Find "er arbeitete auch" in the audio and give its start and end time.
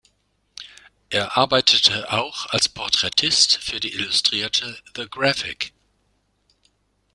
1.11-2.47